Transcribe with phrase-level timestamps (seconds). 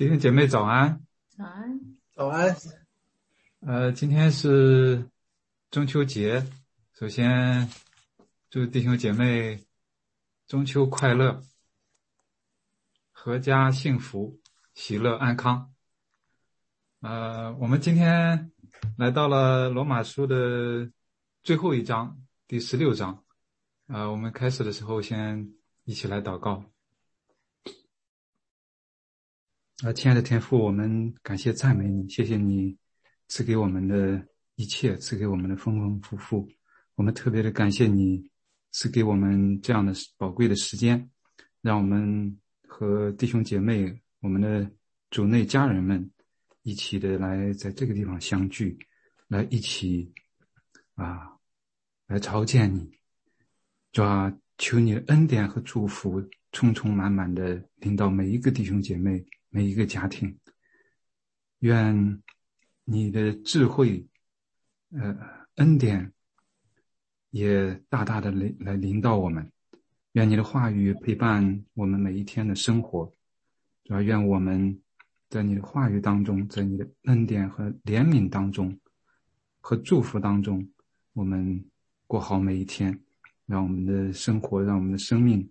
[0.00, 0.98] 弟兄姐妹早安，
[1.28, 1.78] 早安，
[2.14, 2.56] 早安。
[3.60, 5.06] 呃，今天是
[5.70, 6.42] 中秋节，
[6.94, 7.68] 首先
[8.48, 9.62] 祝弟兄姐妹
[10.46, 11.42] 中秋快乐，
[13.12, 14.40] 阖家幸福，
[14.72, 15.70] 喜乐安康。
[17.00, 18.50] 呃，我们今天
[18.96, 20.90] 来到了罗马书的
[21.42, 23.22] 最后一章，第十六章。
[23.88, 25.52] 呃，我们开始的时候先
[25.84, 26.64] 一起来祷告。
[29.82, 32.76] 啊，亲爱的天父，我们感谢赞美你，谢谢你
[33.28, 34.22] 赐给我们的
[34.56, 36.46] 一切，赐给我们的丰丰富富。
[36.96, 38.30] 我们特别的感谢你
[38.72, 41.10] 赐给我们这样的宝贵的时间，
[41.62, 42.38] 让我们
[42.68, 44.70] 和弟兄姐妹、我们的
[45.08, 46.10] 主内家人们
[46.60, 48.78] 一起的来在这个地方相聚，
[49.28, 50.12] 来一起
[50.94, 51.38] 啊，
[52.06, 52.86] 来朝见你。
[53.92, 59.24] 主啊，求你的恩典和祝福充充满满的临到每一个弟兄姐妹。
[59.50, 60.38] 每一个家庭，
[61.58, 62.22] 愿
[62.84, 64.06] 你的智慧、
[64.92, 65.16] 呃
[65.56, 66.12] 恩典
[67.30, 69.52] 也大大的来来临到我们。
[70.12, 73.12] 愿你的话语陪伴我们每一天的生活，
[73.84, 74.80] 主要愿我们
[75.28, 78.76] 在你的话语当中，在你的恩典和怜悯当中
[79.60, 80.68] 和祝福当中，
[81.12, 81.64] 我们
[82.06, 82.98] 过好每一天，
[83.46, 85.48] 让我们的生活，让我们的生命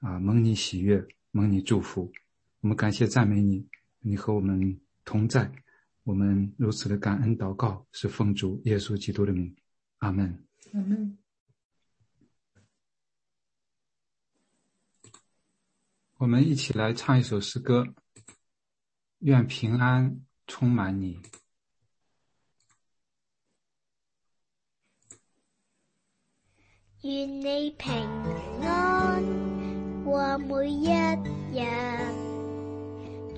[0.00, 2.12] 啊蒙你喜悦，蒙你祝福。
[2.64, 3.68] 我们感谢赞美你，
[4.00, 5.52] 你和我们同在，
[6.02, 9.54] 我们如此的感恩祷告，是奉主耶稣基督的名，
[9.98, 10.42] 阿门。
[10.72, 11.18] 阿门。
[16.16, 17.86] 我们一起来唱一首诗歌，
[19.18, 21.20] 愿平安充满你。
[27.02, 27.92] 愿你平
[28.62, 29.22] 安
[30.02, 30.88] 过每一
[31.52, 32.33] 日。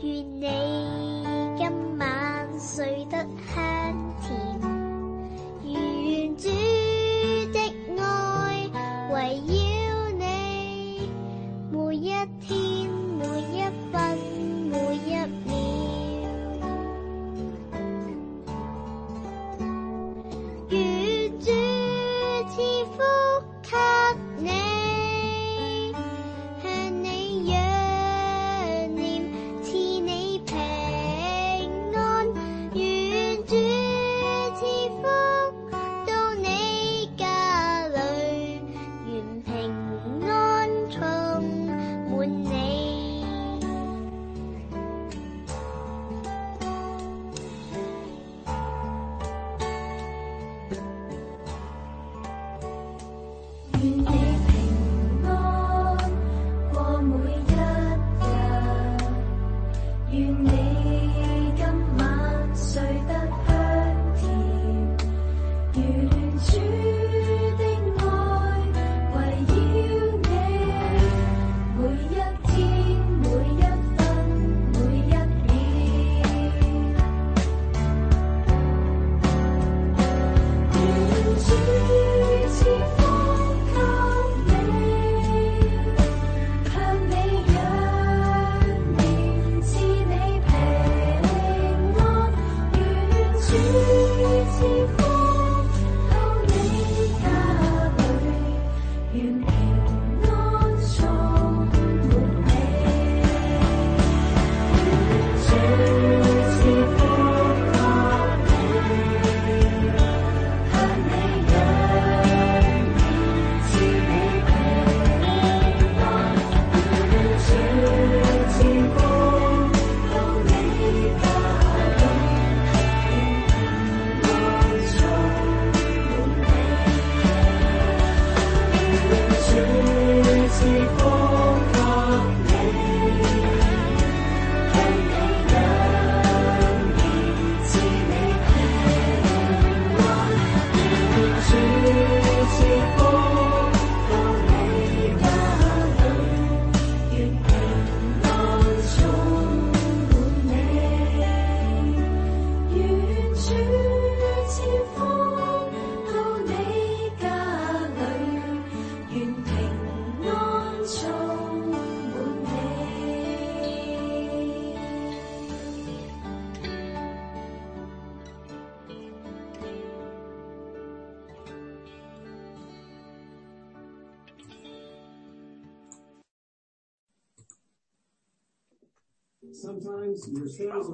[0.02, 0.46] 愿你
[1.56, 2.06] 今晚
[2.60, 3.16] 睡得
[3.54, 4.60] 香甜，
[5.64, 6.48] 如愿主
[7.52, 7.58] 的
[7.98, 8.70] 爱
[9.10, 9.14] 围
[9.46, 9.54] 绕
[10.18, 11.08] 你，
[11.70, 12.10] 每一
[12.40, 12.75] 天，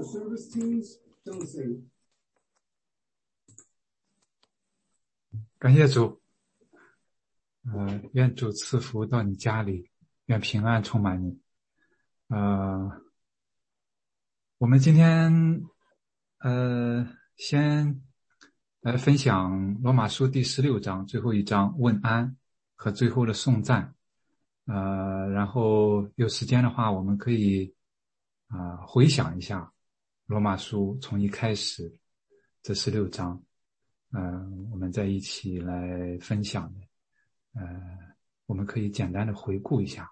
[0.02, 1.80] the service teams don't say
[5.58, 6.20] 感谢主，
[7.72, 9.88] 呃，愿主赐福到你家里，
[10.26, 11.40] 愿平安充满你。
[12.26, 13.00] 呃，
[14.58, 15.62] 我们今天
[16.38, 18.02] 呃先
[18.80, 22.36] 来分享罗马书第十六章最后一章问安
[22.74, 23.94] 和最后的颂赞。
[24.64, 27.72] 呃，然后有时间的话，我们可以
[28.48, 29.72] 啊、回想一下
[30.26, 31.92] 罗马书从一开始
[32.62, 33.42] 这十六章。
[34.14, 36.80] 嗯、我们在一起来分享的，
[37.54, 37.64] 呃，
[38.44, 40.10] 我们可以简单的回顾一下，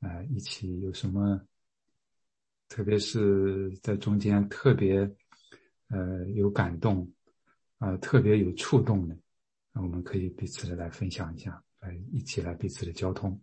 [0.00, 1.40] 呃，一起有什么，
[2.68, 5.00] 特别是在中间特别，
[5.88, 7.12] 呃，有感动，
[7.78, 9.18] 呃，特别有触动的，
[9.72, 13.36] 那我们可以彼此的来分享一下，来一起来彼此的交通。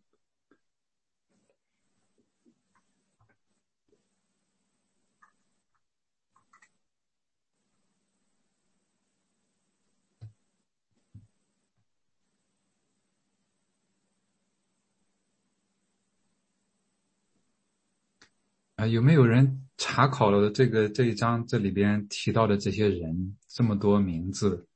[18.81, 24.67] 啊、有没有人查考了这个这一章这里边提到的这些人这么多名字，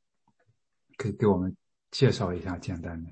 [0.96, 1.58] 可以给我们
[1.90, 3.10] 介绍一下简单的？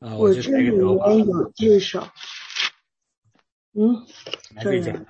[0.00, 1.08] 啊，我这里个头吧。
[1.08, 2.10] 面有介绍。
[3.74, 4.06] 嗯，
[4.56, 5.06] 杨健讲，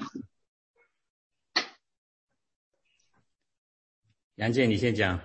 [4.36, 5.20] 杨健你先讲，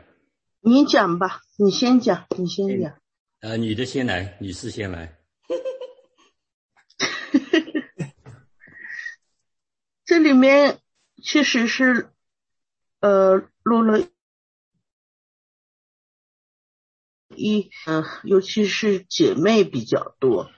[0.62, 2.98] 你讲吧，你先讲，你先讲。
[3.40, 5.18] 呃，女的先来，女士先来。
[10.06, 10.80] 这里面
[11.24, 12.10] 确实是，
[13.00, 14.08] 呃，录了
[17.36, 20.50] 一呃，尤其是姐妹比较多。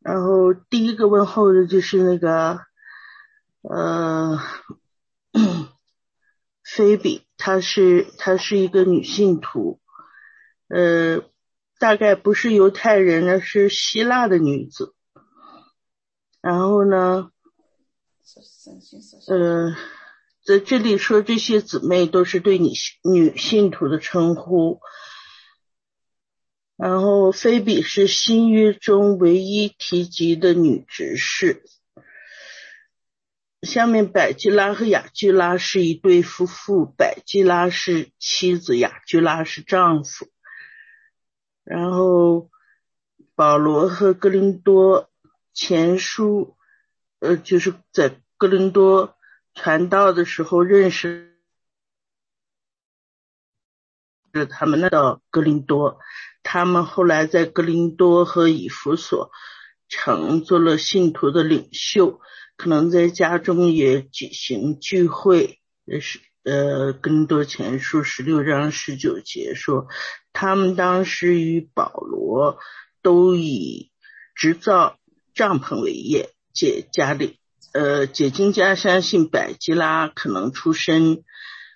[0.00, 2.60] 然后第一个问候的就是那个，
[3.62, 4.38] 呃，
[6.64, 9.80] 菲比，她是她是一个女信徒，
[10.68, 11.22] 呃，
[11.78, 14.94] 大概不是犹太人呢，是希腊的女子。
[16.40, 17.30] 然后呢，
[19.26, 19.74] 呃，
[20.44, 22.70] 在这里说这些姊妹都是对女
[23.02, 24.80] 女信徒的称呼。
[26.78, 31.64] 然后菲比是新约中唯一提及的女执事。
[33.62, 40.28] 下面百基拉和雅基拉是一对夫妇，百基拉是妻子，雅基拉是丈夫。
[41.64, 42.48] 然后
[43.34, 45.10] 保罗和格林多
[45.52, 46.56] 前书，
[47.18, 49.16] 呃，就是在哥林多
[49.52, 51.36] 传道的时候认识
[54.32, 55.98] 是他们那到格林多，
[56.42, 59.30] 他们后来在格林多和以弗所
[59.88, 62.20] 城做了信徒的领袖，
[62.56, 65.60] 可能在家中也举行聚会。
[66.00, 69.86] 是呃，哥林多前书十六章十九节说，
[70.32, 72.58] 他们当时与保罗
[73.02, 73.90] 都以
[74.34, 74.98] 制造
[75.34, 77.38] 帐篷为业，解家里
[77.72, 81.22] 呃解金家相信百基拉可能出身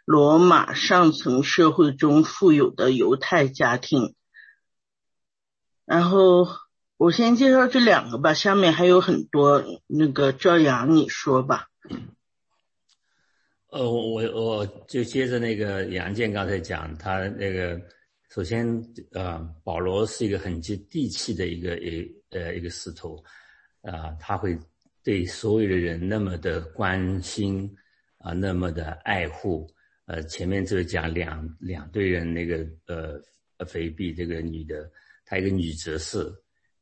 [0.04, 4.14] 罗马上层社会中富有的犹太家庭。
[5.92, 6.48] 然后
[6.96, 11.68] 我先介绍这两个吧，下面还有很多，那个赵阳你说吧。
[13.68, 14.22] 呃，我我
[14.56, 17.78] 我就接着那个杨健刚才讲，他那个
[18.30, 18.66] 首先
[19.12, 23.22] 呃，保罗是一个很接地气的一个一呃一个使徒，
[23.82, 24.58] 啊、他会
[25.04, 27.70] 对所有的人那么的关心
[28.16, 29.70] 啊、那么的爱护。
[30.06, 33.20] 呃，前面就讲两两对人那个呃
[33.58, 34.90] 呃菲比这个女的，
[35.32, 36.30] 她一个女哲士，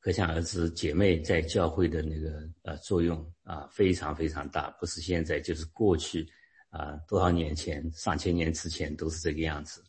[0.01, 6.29] 可想而知姐妹在教会的那个呃作用啊、非常非常大，不是现在就是过去。
[6.71, 9.85] 啊，多少年前，上千年之前都是这个样子，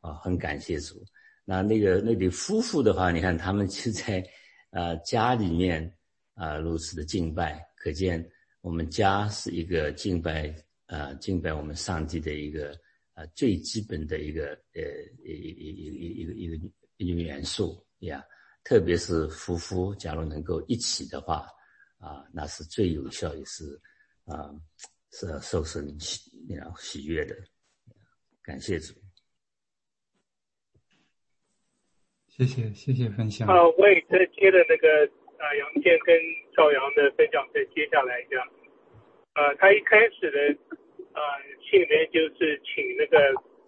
[0.00, 1.04] 啊，很感谢主。
[1.44, 4.26] 那那个那对夫妇的话，你看他们就在
[4.70, 5.94] 呃家里面
[6.34, 8.26] 啊如此的敬拜，可见
[8.62, 10.54] 我们家是一个敬拜
[10.86, 12.78] 啊敬拜我们上帝的一个
[13.12, 14.82] 啊最基本的一个呃
[15.22, 18.24] 一一一一一个一个一个元素呀。
[18.64, 21.46] 特别是夫妇假如能够一起的话
[21.98, 23.64] 啊，那是最有效也是
[24.24, 24.50] 啊。
[25.12, 27.34] 是受神喜然后喜悦的，
[28.42, 28.92] 感谢主。
[32.28, 33.48] 谢谢谢谢分享。
[33.48, 36.12] 啊，我也在接着那个啊杨健跟
[36.54, 38.36] 赵阳的分享再接下来一下。
[39.40, 40.38] 呃，他一开始的
[41.14, 41.20] 呃
[41.64, 43.16] 信里面就是请那个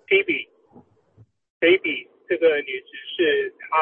[0.05, 0.45] Baby
[1.61, 3.79] Baby 这个女执事，她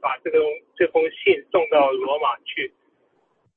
[0.00, 0.38] 把这个
[0.76, 2.72] 这封信送到罗马去。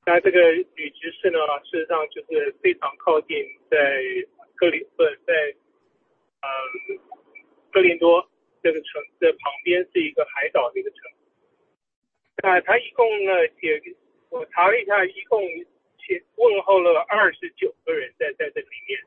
[0.05, 3.37] 那这个女执事呢，事实上就是非常靠近
[3.69, 4.01] 在
[4.55, 5.55] 克林不在
[6.41, 6.99] 嗯
[7.71, 8.27] 克林多
[8.63, 10.99] 这个城的旁边是一个海岛的一个城。
[12.43, 13.79] 那他一共呢写，
[14.29, 15.47] 我查了一下，一共
[15.99, 18.99] 写问候了二十九个人在在这里面。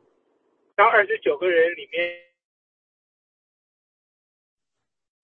[0.77, 2.23] 那二十九个人里面，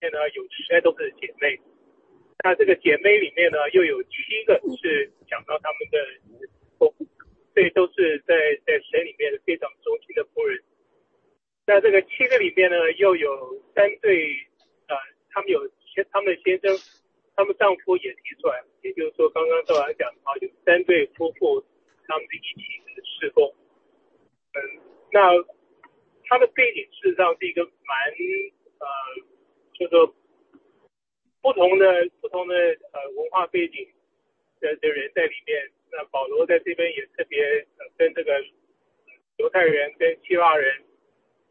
[0.01, 1.61] 现呢有十来都是姐妹。
[2.43, 4.09] 那这个姐妹里面呢，又有七
[4.47, 5.99] 个是讲到他们的，
[7.55, 10.63] 这都是在在神里面非常忠心的仆人。
[11.67, 14.33] 那这个七个里面呢，又有三对，
[14.89, 14.97] 呃，
[15.31, 16.75] 他们有先他们的先生，
[17.37, 21.63] 他们丈夫也提出来，也就是说刚刚赵来讲啊，有三对夫妇，
[22.07, 22.65] 他们的一起
[23.05, 23.45] 侍奉。
[24.55, 24.81] 嗯，
[25.13, 25.21] 那
[26.25, 27.95] 他的背景事实上是一个蛮
[28.79, 28.87] 呃，
[29.75, 30.15] 就说。
[31.43, 33.89] 不同的不同的呃文化背景
[34.61, 37.67] 的的人在里面，那保罗在这边也特别
[37.99, 38.43] 跟这个
[39.37, 40.83] 犹太人跟希腊人，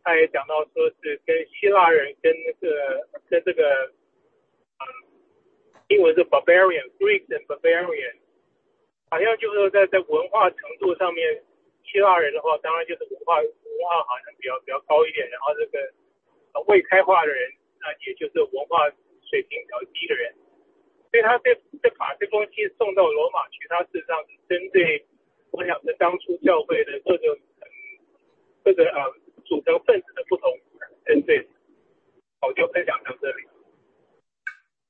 [0.04, 3.92] 他也讲到说是跟希腊人跟那个跟这个
[4.80, 4.84] 嗯
[5.90, 8.16] 英文是 barbarian、Greek and barbarian，
[9.10, 11.44] 好像就是在在文化程度上面，
[11.84, 13.52] 希腊人的话当然就是文化文
[13.86, 15.94] 化好像比较比较高一点，然后这个
[16.68, 18.92] 未开化的人那也就是文化。
[19.30, 20.34] 水平比较低的人，
[21.12, 24.18] 所以他这这把这封信送到罗马去，他事实上
[26.44, 27.38] 教会的各个
[28.64, 28.98] 各个呃
[29.46, 30.50] 组成分子的不同
[31.06, 31.48] 针对。
[32.42, 33.48] 我就分享到这里。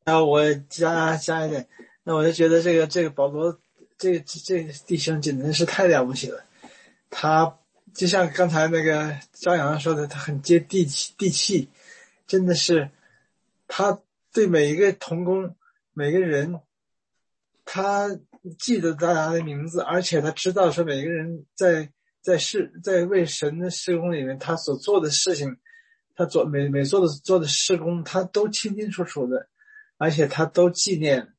[0.05, 1.67] 那我加加一点，
[2.03, 3.59] 那我就觉得这个这个保罗
[3.97, 6.45] 这个这个弟兄简直是太了不起了，
[7.09, 7.59] 他
[7.93, 11.69] 就像刚才那个张扬说的，他很接地气地气，
[12.27, 12.89] 真的是
[13.67, 14.01] 他。
[14.31, 15.55] 对每一个童工，
[15.91, 16.61] 每个人，
[17.65, 18.07] 他
[18.57, 21.91] 记得大家的名字，而且他知道说每个人在
[22.21, 25.57] 在事在为神的施工里面，他所做的事情，
[26.15, 29.47] 他做每每做的做的施工，他都清清楚楚的，
[29.97, 31.33] 而且他都纪念。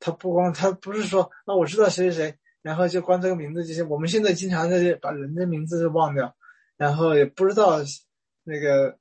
[0.00, 3.82] 他不光他不是说啊，我知道谁谁谁，然后就光这个名字这些。
[3.82, 6.36] 我们现在经常在这把人的名字都忘掉，
[6.76, 7.80] 然后也不知道
[8.42, 8.98] 那个，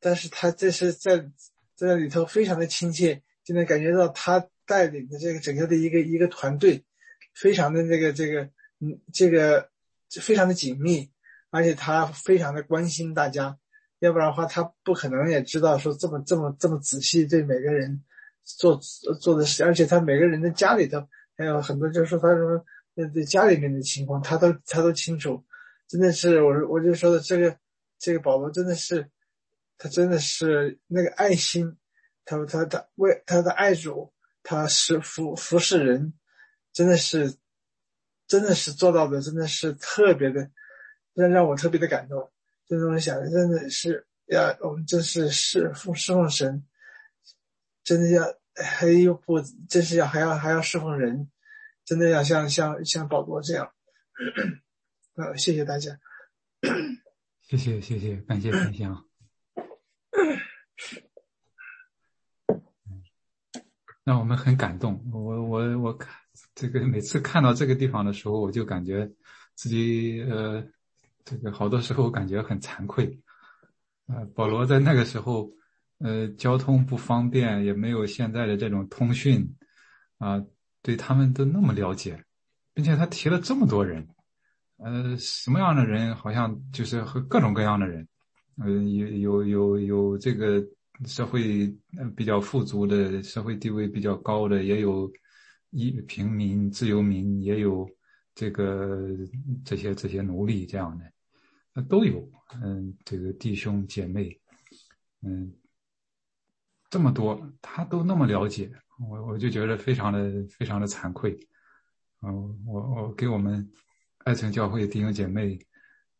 [0.00, 1.30] 但是他这是在。
[1.76, 6.84] 在里头非常的亲切，就能感觉到他带领的这个整个的一个一个团队，
[7.34, 8.42] 非常的这个这个
[8.78, 9.68] 嗯这个
[10.22, 11.10] 非常的紧密，
[11.50, 13.58] 而且他非常的关心大家，
[13.98, 18.00] 要不然的话他不可能也知道说这么这么这么仔细对每个人
[18.44, 18.78] 做
[19.20, 21.04] 做的事，而且他每个人的家里头
[21.36, 22.64] 还有很多，就是说他什么
[23.12, 25.44] 对家里面的情况，他都他都清楚，
[25.88, 27.56] 真的是我我就说的这个
[27.98, 29.10] 这个保罗真的是。
[29.82, 31.74] 他真的是那个爱心，
[32.26, 34.12] 他他他为他的爱主，
[34.42, 36.14] 他是服服侍人，
[36.72, 37.36] 真的是，
[38.26, 40.50] 真的是做到的，真的是特别的，
[41.14, 42.30] 让让我特别的感动。
[42.66, 46.64] 就是我想，真的是要我们真是侍奉侍奉神，
[47.82, 51.30] 真的要还有不，真是要还要还要侍奉人，
[51.84, 53.72] 真的要像像像保罗这样。
[55.14, 55.98] 呃，谢谢大家。
[57.42, 59.04] 谢谢谢谢，感谢分享。
[64.10, 65.00] 让我们很感动。
[65.12, 66.12] 我我我看
[66.52, 69.08] 这个每次看到这个地方的时候，我就感觉
[69.54, 70.60] 自己呃，
[71.24, 73.16] 这个好多时候感觉很惭愧。
[74.08, 75.48] 呃，保罗在那个时候，
[75.98, 79.48] 呃，交通不方便，也没有现在的这种通讯，
[80.18, 80.44] 啊，
[80.82, 82.24] 对他们都那么了解，
[82.74, 84.08] 并且他提了这么多人，
[84.78, 88.08] 呃，什么样的人，好像就是和各种各样的人，
[88.58, 90.60] 呃，有有有有这个。
[91.06, 91.74] 社会
[92.14, 95.10] 比较富足的，社会地位比较高的，也有
[95.70, 97.88] 一平民、自由民，也有
[98.34, 99.08] 这个
[99.64, 102.28] 这些这些奴隶这样的，都有。
[102.62, 104.36] 嗯，这个弟兄姐妹，
[105.22, 105.52] 嗯，
[106.90, 108.70] 这么多，他都那么了解，
[109.08, 111.38] 我我就觉得非常的非常的惭愧。
[112.22, 113.70] 嗯，我我给我们
[114.24, 115.58] 爱城教会弟兄姐妹，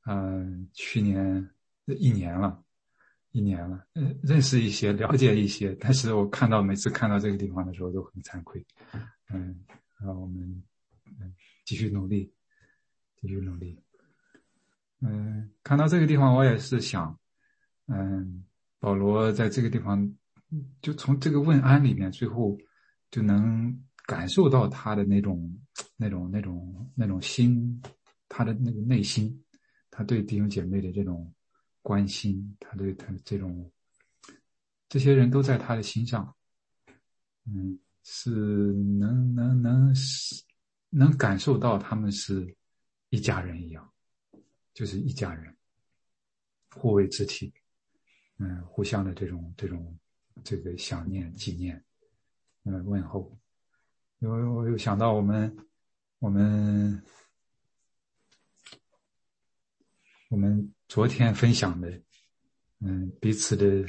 [0.06, 1.50] 嗯，去年
[1.86, 2.62] 一年了。
[3.32, 8.64] 一年了，嗯，认识一些，了解一些，但是我看到每次看到这个地方的时候都很惭愧，
[9.32, 9.64] 嗯，
[10.00, 10.62] 让我们
[11.20, 11.32] 嗯
[11.64, 12.32] 继续努力，
[13.20, 13.78] 继续努力，
[15.00, 17.16] 嗯，看到这个地方我也是想，
[17.86, 18.44] 嗯，
[18.80, 20.12] 保罗在这个地方，
[20.82, 22.58] 就从这个问安里面最后
[23.12, 25.56] 就能感受到他的那种、
[25.96, 27.80] 那种、那种、那种心，
[28.28, 29.40] 他的那个内心，
[29.88, 31.32] 他对弟兄姐妹的这种
[31.82, 33.70] 关心，他对他这种，
[34.88, 36.34] 这些人都在他的心上，
[37.44, 39.94] 嗯，是能能能
[40.90, 42.56] 能感受到他们是
[43.08, 43.92] 一家人一样，
[44.72, 45.56] 就是一家人，
[46.70, 47.52] 互为肢体，
[48.38, 49.98] 嗯，互相的这种这种
[50.44, 51.82] 这个想念、纪念，
[52.64, 53.36] 嗯，问候。
[54.18, 55.56] 因为我又想到我们，
[56.18, 57.02] 我们，
[60.28, 61.88] 我们昨天分享的，
[62.80, 63.88] 嗯，彼此的，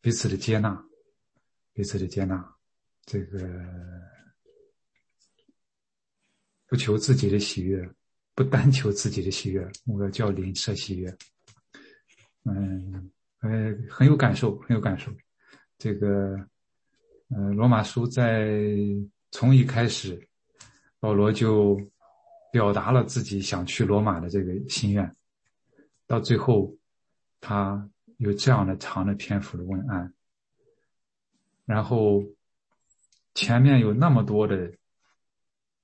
[0.00, 0.80] 彼此的接纳，
[1.72, 2.56] 彼此的接纳，
[3.04, 3.40] 这个
[6.68, 7.90] 不求自己的喜悦，
[8.36, 11.12] 不单求自己的喜悦，我要叫灵舍喜悦。
[12.44, 15.10] 嗯，呃，很有感受，很有感受。
[15.76, 16.36] 这个，
[17.30, 18.56] 呃，罗马书在。
[19.30, 20.26] 从一开始，
[21.00, 21.78] 保罗就
[22.50, 25.16] 表达了自己想去罗马的这个心愿。
[26.08, 26.74] 到最后，
[27.40, 30.12] 他有这样的长的篇幅的文案，
[31.64, 32.24] 然后
[33.34, 34.76] 前面有那么多的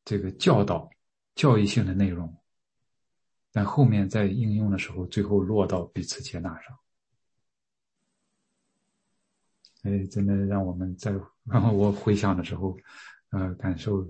[0.04, 0.90] 这个教导、
[1.36, 2.36] 教育性的内容，
[3.52, 6.76] 但后面在应用的时候，最后落到彼此接纳上。
[9.82, 11.12] 哎，真的让我们在
[11.44, 12.76] 然后 我回想的时候。
[13.30, 14.08] 呃，感受，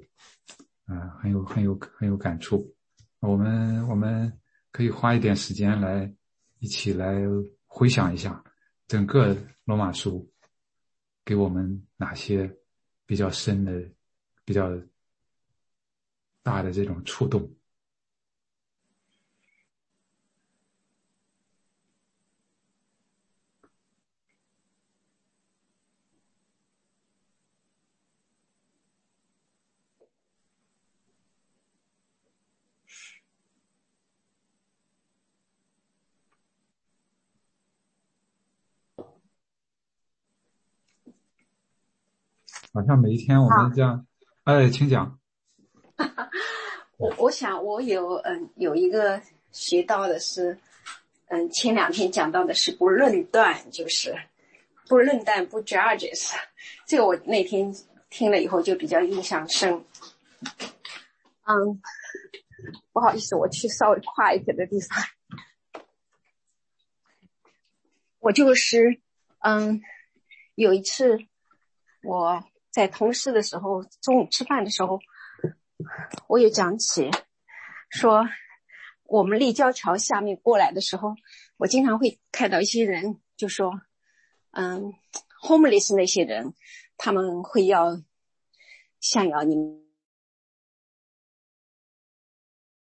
[0.85, 2.74] 呃，很有很有很有感触。
[3.20, 4.31] 我们我们
[4.74, 6.12] 可以花一点时间来
[6.58, 7.22] 一起来
[7.64, 8.42] 回想一下
[8.88, 10.28] 整个罗马书
[11.24, 12.52] 给我们哪些
[13.06, 13.88] 比较深的、
[14.44, 14.68] 比较
[16.42, 17.48] 大的这种触动。
[42.74, 44.04] 好像每一天我们这样，
[44.42, 45.16] 哎，请讲。
[46.98, 50.58] 我我想我有嗯有一个学到的是，
[51.28, 54.12] 嗯前两天讲到的是不论断，就是
[54.88, 56.34] 不论断不 judges，
[56.84, 57.72] 这个我那天
[58.10, 59.84] 听了以后就比较印象深。
[61.44, 61.80] 嗯，
[62.92, 64.98] 不好意思，我去稍微快一点的地方。
[68.18, 69.00] 我就是
[69.38, 69.80] 嗯
[70.56, 71.20] 有一次
[72.02, 72.44] 我。
[72.74, 74.98] 在同事的时候，中午吃饭的时候，
[76.26, 77.08] 我也讲起，
[77.88, 78.26] 说
[79.04, 81.14] 我们立交桥下面过来的时候，
[81.56, 83.80] 我经常会看到一些人，就说，
[84.50, 84.92] 嗯
[85.40, 86.52] ，homeless 那些人，
[86.96, 88.02] 他们会要
[88.98, 89.84] 想要你们，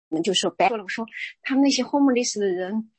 [0.09, 1.05] 你们就说白了，我说
[1.43, 2.89] 他们那些 homeless 的人，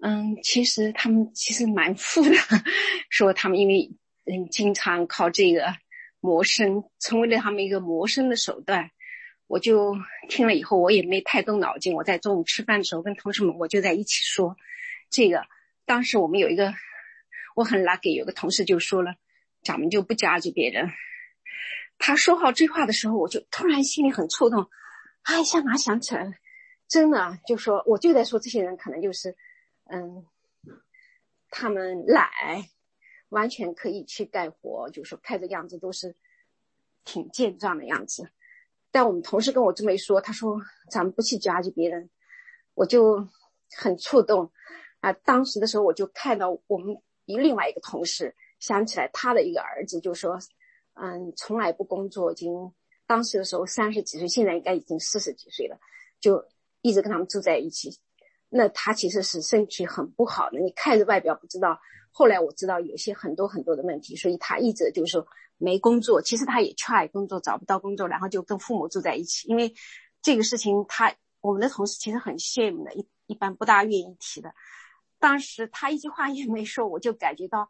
[0.00, 2.30] 嗯，其实他们其实蛮富的，
[3.10, 3.90] 说他们因为
[4.26, 5.74] 嗯经常靠这个。
[6.20, 8.90] 谋生成为了他们一个谋生的手段，
[9.46, 9.96] 我就
[10.28, 11.94] 听了以后，我也没太动脑筋。
[11.94, 14.56] 我在中午吃饭的时候跟同事们，我就在一起说，
[15.10, 15.46] 这个
[15.84, 16.74] 当时我们有一个
[17.54, 19.14] 我很 lucky，有个同事就说了，
[19.62, 20.90] 咱们就不加急别人。
[21.98, 24.68] 他说好这话的时候，我就突然心里很触动，
[25.22, 26.32] 哎，一下哪想起来了，
[26.88, 29.36] 真的就说我就在说这些人可能就是，
[29.84, 30.26] 嗯，
[31.50, 32.28] 他们懒。
[33.36, 36.16] 完全可以去干活，就是看这样子都是
[37.04, 38.30] 挺健壮的样子。
[38.90, 40.58] 但我们同事跟我这么一说，他说
[40.90, 42.08] 咱们不去夹击别人，
[42.72, 43.28] 我就
[43.76, 44.50] 很触动
[45.00, 45.12] 啊。
[45.12, 46.96] 当时的时候我就看到我们
[47.26, 50.38] 一另外一个同事，想起来他的一个儿子，就说
[50.94, 52.72] 嗯，从来不工作，已经
[53.06, 55.78] 当时的时候三十几岁，现在应该已经四十几岁了，
[56.20, 56.42] 就
[56.80, 57.98] 一直跟他们住在一起。
[58.48, 61.78] 那他其实是身体很不好的，你看着外表不知道。
[62.12, 65.26] 后来我知道有些很多很多的问题，所以他一直就是说
[65.58, 66.22] 没工作。
[66.22, 69.46] 其实他也 try 工作，找不到工作，然后就跟父母住在一起。
[69.48, 69.74] 因为
[70.22, 74.54] 这个事情，他我们的同事其实很羡慕的，一一般不大愿意提的。
[75.18, 77.68] 当时他一句话也没说，我就感觉到，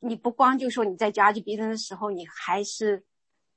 [0.00, 3.04] 你不光就说你在夹击别人的时候，你还是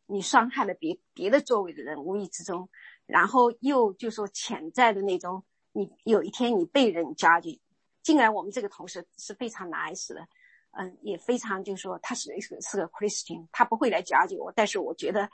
[0.05, 2.69] 你伤害了别别的周围的人，无意之中，
[3.05, 5.43] 然后又就说潜在的那种，
[5.77, 7.61] 你有一天你被人夹击。
[8.01, 10.25] 竟然我们这个同事是非常 nice 的，
[10.71, 14.49] 嗯，也非常就是说他是是是个 Christian，他不会来夹击我。
[14.55, 15.29] 但是我觉得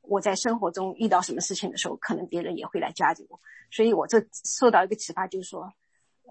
[0.00, 3.38] 我在生活中遇到什么事情的时候，可能别人也会来夹击我。
[3.70, 5.70] 所以我这受到一个启发，就是说，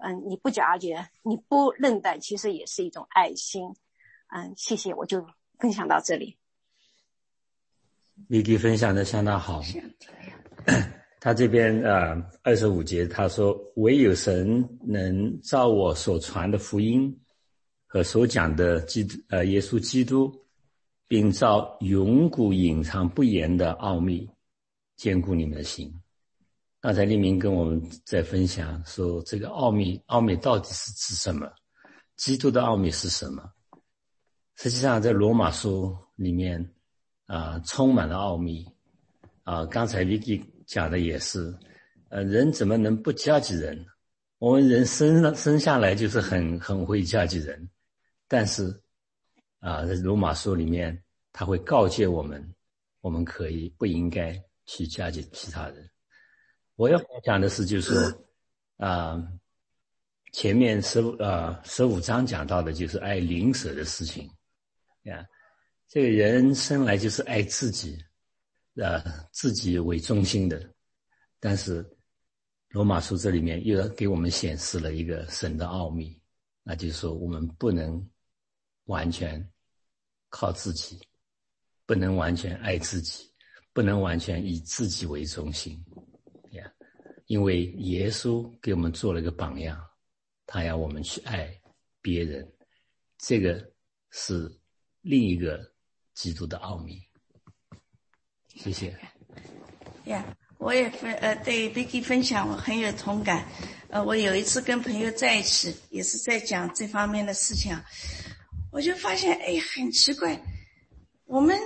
[0.02, 3.72] 嗯，你不夹击，你不认待，其实也是一种爱心。
[4.34, 5.24] 嗯，谢谢，我就
[5.60, 6.36] 分享到这里。
[8.28, 9.62] Vicky 分享的相当好。
[11.20, 17.14] 他这边啊二十五节他说：“唯有神能照我所传的福音
[17.86, 20.32] 和所讲的基督呃耶稣基督，
[21.08, 24.28] 并照永古隐藏不言的奥秘，
[24.96, 25.92] 坚固你们的心。”
[26.80, 31.50] 刚才立明跟我们在分享说，这个奥秘奥秘到底是指什么？
[32.14, 33.42] 基督的奥秘是什么？
[34.54, 36.72] 实际上，在罗马书里面
[37.26, 38.64] 啊，充满了奥秘
[39.42, 39.66] 啊。
[39.66, 41.52] 刚才 Vicky 讲的也是，
[42.10, 43.86] 呃，人怎么能不嫁给人？
[44.38, 47.68] 我们人生生下来就是很很会嫁给人，
[48.28, 48.78] 但是
[49.60, 51.02] 啊，在罗马书里面，
[51.32, 52.54] 他会告诫我们，
[53.00, 55.90] 我们可以不应该去嫁给其他人。
[56.76, 58.26] 我要讲的是，就是说，
[58.76, 59.26] 啊，
[60.32, 64.30] 前面十五啊十五章讲到的就是爱邻舍的事情，
[65.04, 65.26] 呀，
[65.88, 67.98] 这个人生来就是爱自己，
[68.80, 70.72] 呃，自己为中心的，
[71.40, 71.84] 但是
[72.68, 76.16] 罗马书这里面又给我们显示了一个神的奥秘，
[76.62, 78.08] 那就是说我们不能
[78.84, 79.44] 完全
[80.28, 81.00] 靠自己，
[81.86, 83.28] 不能完全爱自己，
[83.72, 85.84] 不能完全以自己为中心。
[86.52, 86.72] 呀
[87.26, 89.84] 因为耶稣给我们做了一个榜样，
[90.46, 91.52] 他要我们去爱
[92.00, 92.48] 别人，
[93.18, 93.72] 这个
[94.10, 94.48] 是
[95.00, 95.68] 另一个
[96.14, 97.07] 基督的奥秘。
[98.58, 98.94] 谢谢。
[100.04, 100.24] 呀，
[100.58, 103.46] 我也分呃对 Vicky 分享，我很有同感。
[103.88, 107.78] 呃，我有一次跟朋友在一起，也是在讲这方面的事情，
[108.72, 110.40] 我就发现哎很奇怪，
[111.24, 111.58] 我们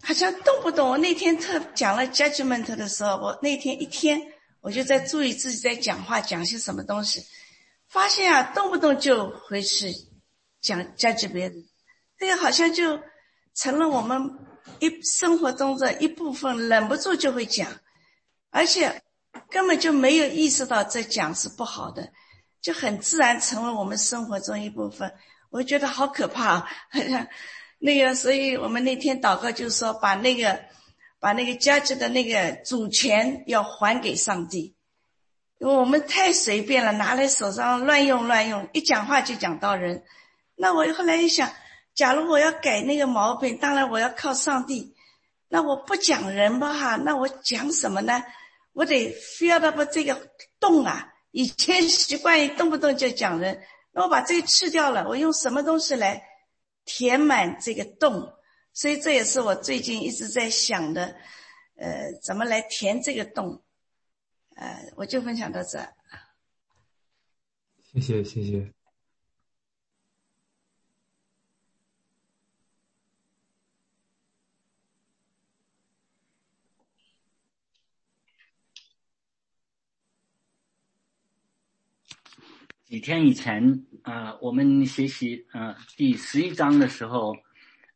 [0.00, 4.20] 好像动不动，我那天特讲了 judgment 的时候，我那天一天。
[4.62, 7.20] 我就在注意自己在讲话讲些什么东西，
[7.88, 9.92] 发现啊，动不动就回去
[10.60, 11.64] 讲价值别人，
[12.16, 13.00] 这个好像就
[13.56, 14.38] 成了我们
[14.82, 17.68] 一生活中的一部分，忍不住就会讲，
[18.50, 19.02] 而且
[19.48, 22.10] 根本就没有意识到这讲是不好的，
[22.60, 25.14] 就很自然成为我们生活中一部分。
[25.50, 26.68] 我觉得好可怕啊！
[27.78, 30.60] 那个，所以我们那天祷告就说把那个。
[31.22, 34.74] 把那个家具的那个主权要还给上帝，
[35.60, 40.02] 因为我们太随便了，拿来手上乱用乱用，一讲话就讲到人。
[40.56, 41.48] 那我后来一想，
[41.94, 44.94] 假如我要改那个毛病，当然我要靠上帝。
[45.48, 48.22] 那我不讲人吧哈，那我讲什么呢？
[48.72, 56.22] 我得非要他把这个动啊，以前习惯于动不动就讲人，那我把这个去掉了，我用什么东西来
[56.86, 58.32] 填满这个洞？
[58.72, 61.14] 所以这也是我最近一直在想的，
[61.76, 63.62] 呃，怎么来填这个洞？
[64.56, 65.86] 呃，我就分享到这。
[67.92, 68.72] 谢谢谢谢。
[82.92, 87.34] 几天以前啊，我们学习啊第十一章的时候。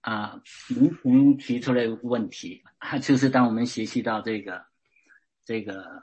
[0.00, 2.62] 啊，明群提出来一个问题，
[3.02, 4.64] 就是当我们学习到这个、
[5.44, 6.00] 这个、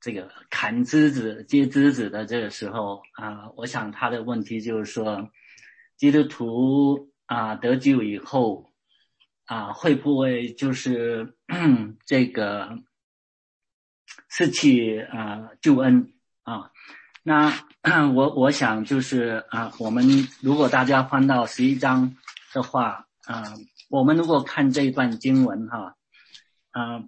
[0.00, 5.30] 这个砍枝子、接枝子的这个时候啊，我想他的问题就是说，
[5.98, 8.72] 基督徒啊得救以后
[9.44, 11.36] 啊，会不会就是
[12.06, 12.78] 这个
[14.30, 16.70] 失去啊救恩啊？
[17.24, 17.52] 那
[18.14, 20.06] 我我想就是啊，我们
[20.40, 22.14] 如果大家翻到十一章。
[22.54, 23.42] 的话，啊，
[23.90, 25.96] 我们如果看这一段经文哈，
[26.70, 27.02] 啊，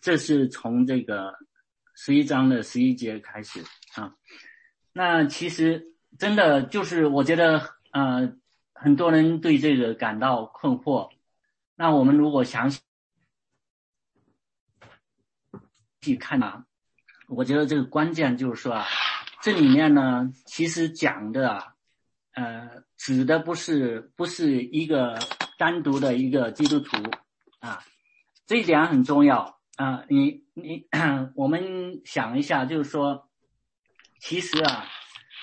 [0.00, 1.38] 这是从这个
[1.94, 3.62] 十一章的十一节开始
[3.94, 4.12] 啊。
[4.92, 8.32] 那其实真的就是，我觉得，呃，
[8.74, 11.08] 很多人对这个感到困惑。
[11.76, 12.80] 那我们如果详细
[16.00, 16.66] 去看啊，
[17.28, 18.84] 我觉得这个关键就是说啊，
[19.42, 21.70] 这里面呢，其实讲的。
[22.34, 25.18] 呃，指的不是不是一个
[25.58, 26.96] 单独的一个基督徒
[27.58, 27.84] 啊，
[28.46, 30.02] 这一点很重要啊。
[30.08, 30.88] 你你
[31.36, 33.28] 我们想一下，就是说，
[34.18, 34.86] 其实啊，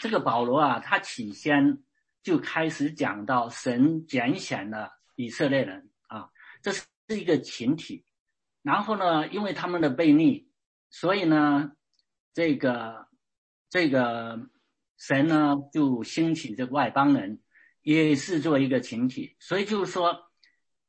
[0.01, 1.77] 这个保罗啊，他起先
[2.23, 6.31] 就开始讲到神拣选了以色列人啊，
[6.63, 8.03] 这是一个群体。
[8.63, 10.47] 然后呢，因为他们的悖逆，
[10.89, 11.73] 所以呢，
[12.33, 13.08] 这个
[13.69, 14.49] 这个。
[15.01, 17.39] 神呢，就兴起这个外邦人，
[17.83, 20.29] 也是作为一个群体，所以就是说，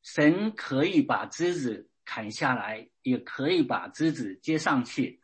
[0.02, 5.22] 神可以把枝子砍下来，也可以把枝子接上去。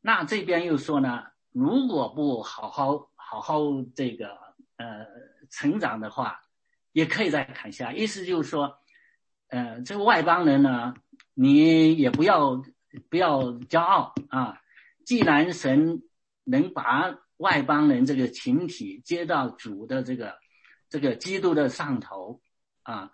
[0.00, 3.60] 那这边又说呢，如果不好好好好
[3.94, 4.38] 这个
[4.76, 5.04] 呃
[5.50, 6.40] 成长的话，
[6.92, 7.92] 也可以再砍下。
[7.92, 8.78] 意思就是说，
[9.48, 10.94] 呃，这个外邦人呢，
[11.34, 12.64] 你也不要
[13.10, 14.62] 不要骄傲啊。
[15.04, 16.02] 既然神
[16.44, 20.38] 能把外邦人这个群体接到主的这个
[20.88, 22.40] 这个基督的上头
[22.82, 23.12] 啊，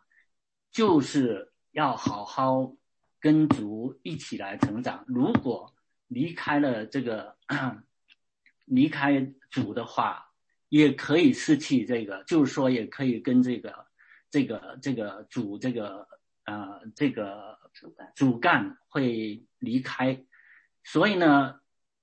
[0.70, 2.76] 就是要好好
[3.20, 5.04] 跟主一起来成长。
[5.06, 5.74] 如果
[6.08, 7.36] 离开了这个
[8.66, 10.32] 离开主的话，
[10.68, 13.86] 也可以失去这个，就是说也可以跟这个
[14.30, 16.06] 这个这个主这个
[16.44, 17.58] 呃这个
[18.14, 20.24] 主干会离开。
[20.84, 21.60] 所以呢，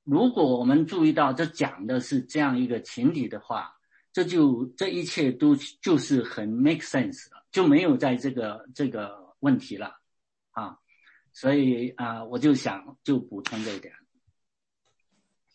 [0.07, 3.73] 如果我们注意到这讲的是这样一个群体的话，
[4.13, 9.99] 这就这一切都就是很 make sense 了，就没有在这个这个问题了
[10.51, 10.77] 啊。
[11.33, 13.93] 所以啊，我就想就补充这一点。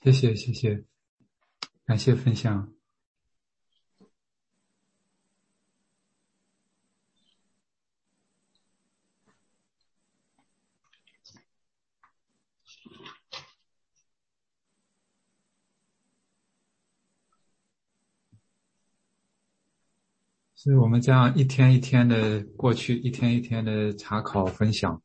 [0.03, 0.85] 谢谢谢谢，
[1.87, 2.75] 感谢分享。
[20.65, 25.03] 是我们这样一天一天的过去，一天一天的查考分享，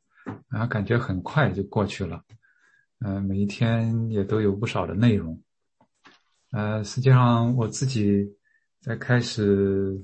[0.50, 2.24] 然后感觉很快就过去了。
[3.00, 5.42] 嗯，每一天也都有不少的内容。
[6.52, 8.24] 呃，实际上我自己
[8.82, 10.00] 在开始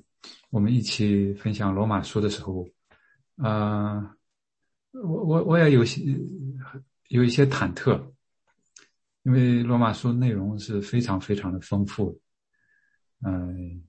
[0.49, 2.67] 我们一起分享罗马书的时候，
[3.35, 4.03] 呃，
[4.91, 6.01] 我我我也有些
[7.09, 8.03] 有一些忐忑，
[9.21, 12.19] 因为罗马书内容是非常非常的丰富，
[13.23, 13.83] 嗯。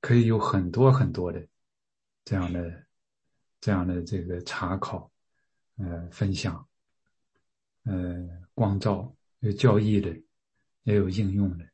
[0.00, 1.44] 可以有很多很多的
[2.24, 2.84] 这样的
[3.60, 5.10] 这样的这个查考，
[5.76, 6.64] 呃，分享，
[7.84, 10.10] 呃，光照有教义的，
[10.84, 11.64] 也有应用的，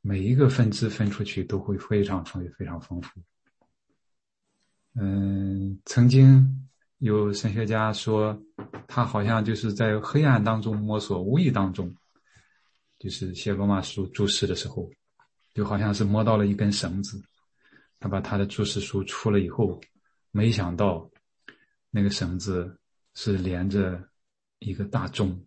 [0.00, 3.20] 每一个分支分出去都会非常丰非常丰富。
[4.94, 8.38] 嗯，曾经有神学家说，
[8.86, 11.94] 他好像就是在黑暗当中摸索，无意当中，
[12.98, 14.90] 就是写罗马书注释的时候，
[15.54, 17.22] 就好像是摸到了一根绳子。
[17.98, 19.80] 他把他的注释书出了以后，
[20.30, 21.10] 没想到
[21.90, 22.78] 那个绳子
[23.14, 24.02] 是连着
[24.58, 25.46] 一个大钟，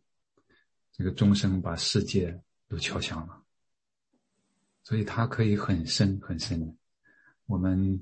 [0.91, 3.43] 这个钟声把世界都敲响了。
[4.83, 6.75] 所以它可以很深很深。
[7.45, 8.01] 我们，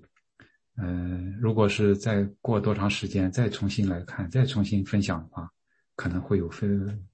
[0.75, 5.51] 嗯，如果是再过多长时间再重新来看，再重新分享的话，
[5.95, 7.05] 可能会有分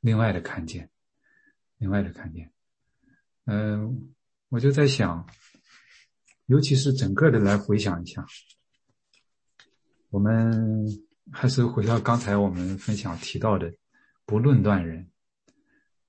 [0.00, 0.90] 另外的看见，
[1.78, 2.52] 另外的看见。
[3.46, 4.12] 嗯，
[4.50, 5.26] 我就在想。
[6.46, 8.26] 尤其是整个的来回想一下，
[10.10, 10.86] 我们
[11.32, 13.72] 还是回到刚才我们分享提到的，
[14.26, 15.10] 不论断人，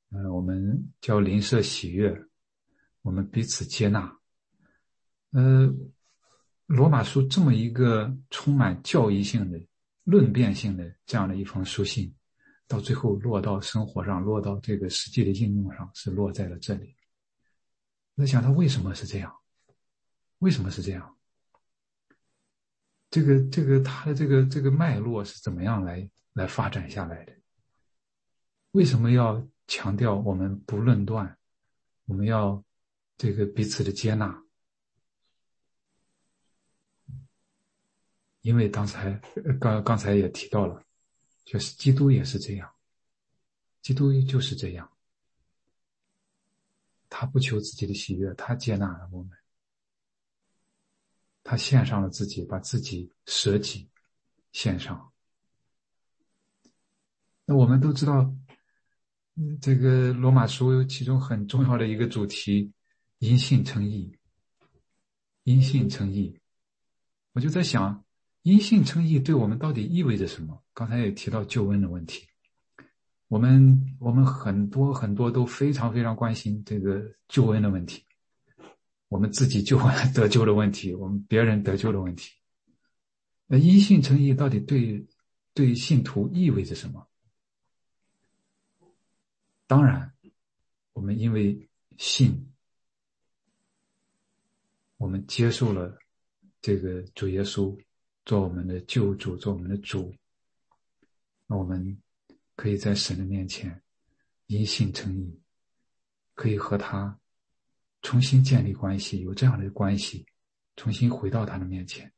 [0.10, 2.13] 呃，我们叫邻舍喜悦，
[3.02, 4.13] 我们彼此接纳。
[5.32, 5.74] 呃，
[6.65, 9.58] 罗马书这么一个充满教义性的、
[10.04, 12.13] 论辩性的这样的一封书信，
[12.67, 16.93] 到最后落到生活上，落到这个实际的应用上，是落在了这里。
[18.15, 19.34] 那想他为什么是这样？
[20.45, 21.17] 为什么是这样？
[23.10, 27.34] 这个这个它的这个这个脉络是怎么样来来发展下来的？
[28.69, 31.36] 为什么要强调我们不论断？
[32.05, 32.63] 我们要
[33.17, 34.39] 这个彼此的接纳？
[38.41, 39.19] 因为刚才
[39.60, 40.86] 刚刚才也提到了，
[41.43, 42.71] 就是基督也是这样，
[43.81, 44.95] 基督就是这样，
[47.10, 49.36] 他不求自己的喜悦，他接纳了我们。
[51.45, 53.88] 他献上了自己，把自己舍己
[54.51, 55.13] 献上。
[57.45, 58.34] 那我们都知道，
[59.62, 62.73] 这个罗马书其中很重要的一个主题——
[63.19, 64.17] 因信称义。
[65.43, 66.39] 因信称义，
[67.34, 68.03] 我就在想，
[68.41, 70.63] 因信称义对我们到底意味着什么？
[70.73, 72.27] 刚才也提到救恩的问题，
[73.27, 78.03] 我们我们很多很多都非常非常关心这个救恩的问题。
[79.08, 79.78] 我们自己救
[80.13, 82.34] 得救的问题， 我们别人得救的问题。
[83.48, 85.06] 那因信称义到底对
[85.54, 87.08] 对信徒意味着什么？
[89.68, 90.13] 当然，
[90.94, 92.52] 我们因为信，
[94.98, 95.98] 我们接受了
[96.62, 97.78] 这个主耶稣
[98.26, 100.13] 做我们的救主，做我们的主。
[101.48, 102.02] 那我们
[102.56, 103.84] 可以在神的面前
[104.48, 105.39] 因信称义，
[106.34, 107.20] 可以和他。
[108.06, 110.28] 重新建立关系有这样的关系
[110.76, 112.13] 重新回到他的面前。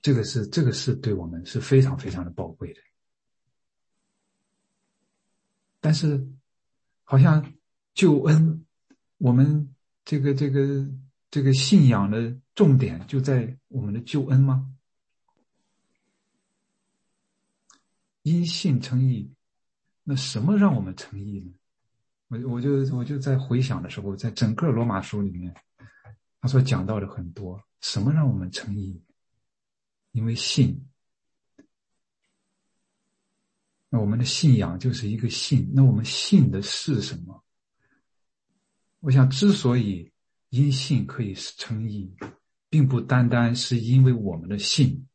[0.00, 2.80] 这个是这个是对我们是非常非常的宝贵的。
[5.78, 6.26] 但是
[7.04, 7.54] 好像
[7.94, 8.66] 救恩
[9.18, 9.72] 我们
[10.04, 10.90] 这个这个
[11.30, 14.74] 这个信仰的重点就在我们的救恩吗？
[18.22, 19.32] 因信称义
[20.02, 21.52] 那什么让我们诚意呢？
[22.32, 25.54] 我我就我就在回想的时候，在整个罗马书里面，
[26.40, 28.98] 他所讲到的很多，什么让我们称义？
[30.12, 30.88] 因为信。
[33.90, 37.44] 那我们的信仰就是一个信，那我们信的是什么？
[39.00, 40.10] 我想，之所以
[40.48, 42.16] 因信可以称义，
[42.70, 45.06] 并不单单是因为我们的信，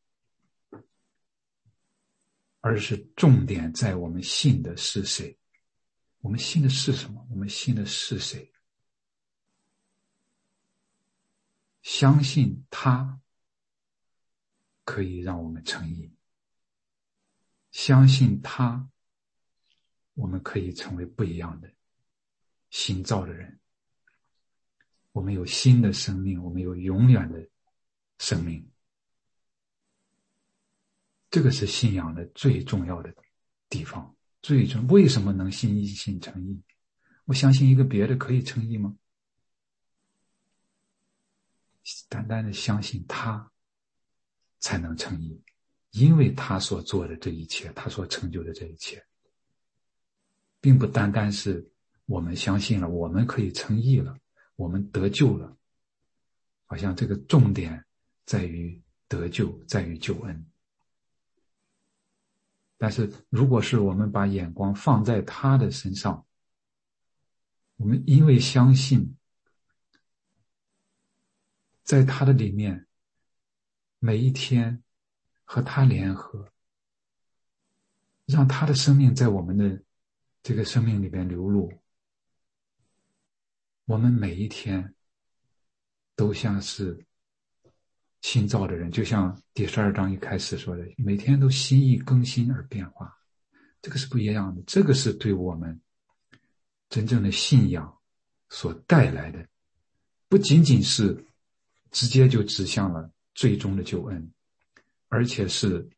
[2.60, 5.36] 而是重点在我们信的是谁。
[6.20, 7.26] 我们信的是什么？
[7.30, 8.52] 我们信的是谁？
[11.82, 13.22] 相信他
[14.84, 16.12] 可以让我们成义。
[17.72, 18.90] 相信他，
[20.16, 21.72] 我们可以成为不一样的
[22.72, 23.60] 新造的人。
[25.12, 27.48] 我们有新的生命，我们有永远的
[28.18, 28.70] 生命。
[31.30, 33.16] 这个是信仰的最重要的
[33.70, 34.17] 地方。
[34.48, 36.64] 最终，为什么能信一信成义？
[37.26, 38.96] 我相信一个别的可以成义吗？
[42.08, 43.52] 单单的相信他，
[44.60, 45.44] 才能成义。
[45.90, 49.06] 因为他所做的这一切，他所成就的这一切，
[50.62, 51.70] 并不单单是
[52.06, 54.18] 我们相信了，我们可以称义了，
[54.56, 55.58] 我们得救了。
[56.64, 57.86] 好像这个重点
[58.24, 60.46] 在于得救，在于救恩。
[62.78, 66.26] 但是，如果是我们把眼光放在他的身上，
[67.78, 69.16] 我们因为相信，
[71.84, 72.88] 在他的里面，
[74.00, 74.84] 每一天。
[75.50, 76.52] 和他联合，
[78.26, 79.82] 让他的生命在我们的
[80.44, 81.72] 这个生命里边流露。
[83.86, 84.94] 我们每一天
[86.18, 87.07] 都像是
[88.30, 93.18] 新造的人，就像第十二章一开始说的，每天都心意更新而变化。
[93.82, 95.80] 这个是不一样的，这个是对我们
[96.90, 97.98] 真正的信仰
[98.50, 99.48] 所带来的，
[100.28, 101.26] 不仅仅是
[101.92, 104.30] 直接就指向了最终的救恩。
[105.08, 105.90] 而且是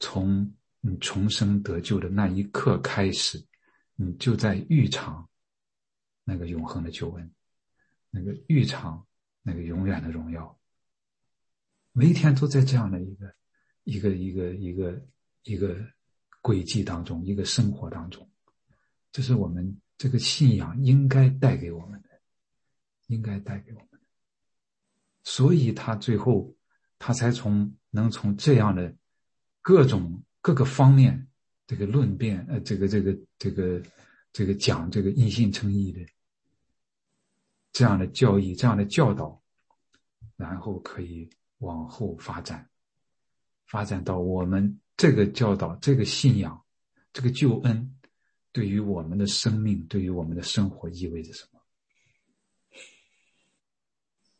[0.00, 0.50] 从
[0.80, 3.38] 你重生得救的那一刻开始，
[3.94, 5.28] 你就在浴场
[6.24, 7.30] 那个永恒的救恩，
[8.08, 9.06] 那个浴场
[9.42, 10.58] 那个永远的荣耀。
[11.96, 13.34] 每一天都在这样的一个
[13.84, 15.06] 一个一个一个
[15.44, 15.74] 一个
[16.42, 18.28] 轨迹当中，一个生活当中，
[19.12, 22.08] 这是我们这个信仰应该带给我们的，
[23.06, 24.00] 应该带给我们的。
[25.22, 26.54] 所以他最后
[26.98, 27.74] 他才从。
[27.96, 28.92] 能从这样的
[29.62, 31.28] 各种各个方面，
[31.64, 33.80] 这个论辩，呃，这个这个这个
[34.32, 36.04] 这个讲这个因信称义的
[37.70, 39.40] 这样的教义，这样的教导，
[40.36, 41.30] 然后可以
[41.64, 42.68] 往后发展，
[43.66, 46.62] 发展到我们这个教导、这个信仰、
[47.12, 47.96] 这个救恩，
[48.52, 51.60] 对于我们的生命、对于我们的生活意味着什么？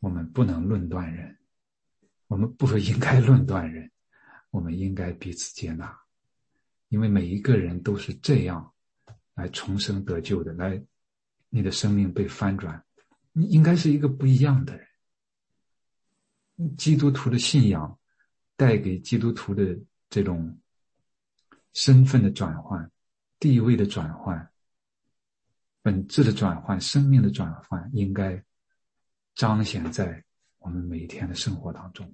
[0.01, 1.37] 我们不能论断人。
[2.27, 3.91] 我们不应该论断人，
[4.51, 5.95] 我们应该彼此接纳，
[6.89, 8.73] 因为每一个人都是这样
[9.35, 10.83] 来重生得救的，来
[11.51, 12.83] 你的生命被翻转，
[13.31, 14.87] 你应该是一个不一样的人。
[16.77, 17.99] 基督徒的信仰
[18.57, 19.79] 带给基督徒的
[20.11, 20.59] 这种
[21.73, 22.91] 身份的转换、
[23.39, 24.51] 地位的转换、
[25.83, 28.43] 本质的转换、生命的转换，应该
[29.35, 30.23] 彰显在。
[30.59, 32.11] 我们每一天的生活当中，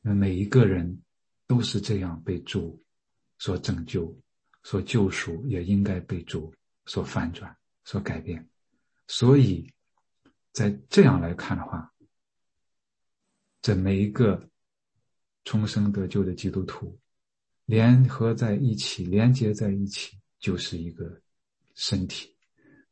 [0.00, 1.02] 那每一个人
[1.46, 2.82] 都是这样被主
[3.36, 4.18] 所拯救、
[4.62, 6.50] 所救赎，也应该被主
[6.86, 7.54] 所翻转、
[7.84, 8.48] 所改变。
[9.06, 9.70] 所以，
[10.52, 11.92] 在这样来看的话，
[13.62, 14.48] 这每一个
[15.44, 16.98] 重生得救的基督徒
[17.64, 21.20] 联合在一起、连接在一起，就是一个
[21.74, 22.34] 身体，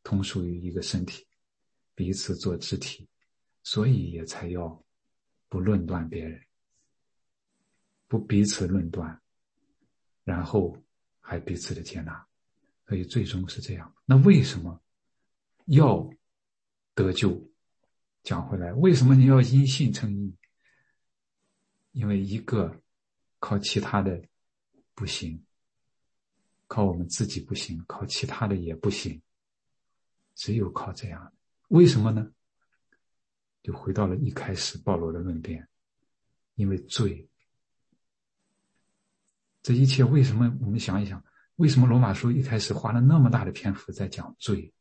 [0.02, 1.26] 同属于一个身体，
[1.94, 3.08] 彼此做肢体。
[3.64, 4.82] 所以也才要
[5.46, 6.40] 不论断别人，
[8.06, 9.20] 不彼此论断，
[10.24, 10.74] 然后
[11.20, 12.26] 还彼此的接纳，
[12.86, 13.94] 所以最终是这样。
[14.06, 14.80] 那为什么
[15.66, 16.08] 要
[16.94, 17.46] 得救？
[18.22, 20.34] 讲回来，为什么你要因信称义？
[21.98, 22.80] 因为一个
[23.40, 24.22] 靠其他的
[24.94, 25.44] 不行，
[26.68, 29.20] 靠我们自己不行，靠其他的也不行，
[30.36, 31.32] 只有靠这样。
[31.66, 32.30] 为什么呢？
[33.64, 35.68] 就回到了一开始保罗的论辩，
[36.54, 37.28] 因为罪，
[39.60, 40.56] 这一切为什么？
[40.60, 41.20] 我们想一想，
[41.56, 44.72] 为什么罗马书一开始花了那么大的篇幅在讲罪？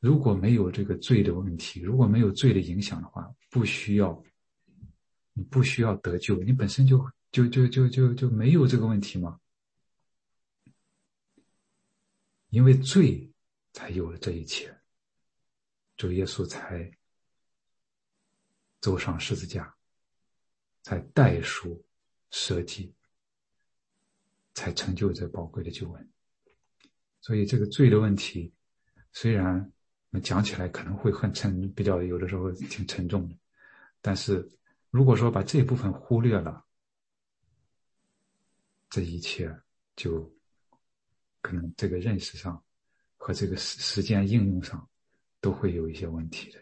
[0.00, 4.20] 如果没有这个罪的问题，如果没有罪的影响的话，不需要
[5.34, 6.98] 你不需要得救，你本身就
[7.30, 9.38] 就就就就就没有这个问题吗？
[12.48, 13.30] 因为罪
[13.72, 14.76] 才有了这一切，
[15.96, 16.90] 主耶稣才
[18.80, 19.76] 走上十字架，
[20.82, 21.84] 才代赎
[22.30, 22.92] 舍己，
[24.54, 26.10] 才成就这宝贵的救恩。
[27.20, 28.52] 所以这个罪的问题，
[29.12, 29.70] 虽然
[30.10, 33.36] 那讲起来可能会很沉，比较有的时候挺沉重的，
[34.00, 34.50] 但是
[34.90, 36.64] 如果说把这部分忽略了，
[38.88, 39.56] 这一切
[39.94, 40.28] 就
[41.40, 42.60] 可能这个认识上
[43.16, 44.88] 和这个实实践应用上
[45.40, 46.58] 都会有一些问题的。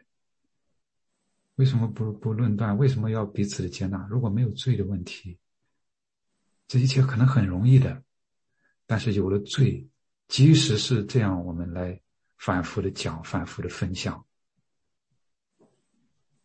[1.55, 2.77] 为什么不不论断？
[2.77, 4.07] 为什么要彼此的接纳？
[4.11, 5.39] 如果没有罪的问题，
[6.67, 8.05] 这一切可能很容易的，
[8.87, 9.89] 但是有了罪。
[10.29, 11.99] 即使是这样，我们来
[12.39, 14.25] 反复的讲，反复的分享，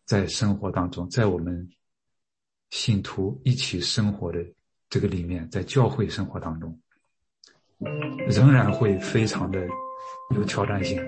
[0.05, 1.69] 在生活当中，在我们
[2.69, 4.45] 信徒一起生活的
[4.89, 6.77] 这个里面，在教会生活当中，
[8.27, 9.67] 仍然会非常的
[10.35, 11.01] 有挑战性，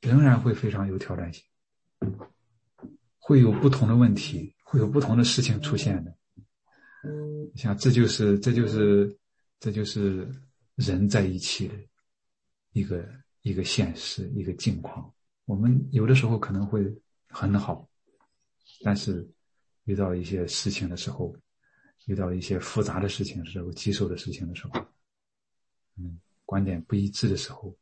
[0.00, 1.44] 仍然会非常有挑战性，
[3.18, 6.16] 会有不同的问题，会有不同的事情出现的。
[7.56, 9.18] 像这就是，这就是，
[9.60, 10.28] 这就是。
[10.76, 11.74] 人在一起的
[12.72, 13.06] 一个
[13.42, 15.12] 一个现实，一个境况。
[15.44, 16.82] 我们有的时候可能会
[17.28, 17.88] 很好，
[18.82, 19.28] 但是
[19.84, 21.36] 遇到一些事情的时候，
[22.06, 24.86] 遇到一些复杂的事情的时候，棘手的事情的时候，
[25.96, 27.76] 嗯，观点不一致的时候，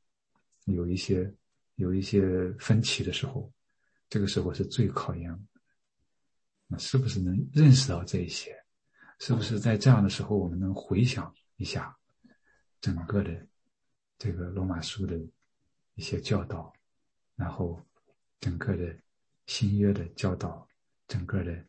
[0.64, 1.32] 有一些
[1.76, 3.52] 有一些分歧的时候，
[4.08, 5.46] 这个时候是最考验。
[6.72, 8.56] 那是不是能认识到这一些？
[9.18, 11.94] 是不是在这样的时候，我们能回想一下？
[12.80, 13.46] 整个的
[14.16, 15.20] 这个罗马书的
[15.94, 16.72] 一些教导，
[17.36, 17.80] 然后
[18.40, 18.96] 整个的
[19.46, 20.66] 新约的教导，
[21.06, 21.64] 整个的